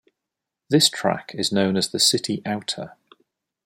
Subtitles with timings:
[0.71, 2.97] This track is known as the "City Outer".